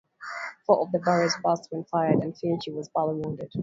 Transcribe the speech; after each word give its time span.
Four 0.65 0.79
of 0.81 0.91
the 0.91 0.97
barrels 0.97 1.35
burst 1.43 1.67
when 1.71 1.83
fired 1.83 2.23
and 2.23 2.33
Fieschi 2.35 2.73
was 2.73 2.89
badly 2.89 3.21
wounded. 3.23 3.51